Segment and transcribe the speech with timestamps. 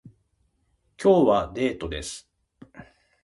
[0.99, 2.27] 今日はデートです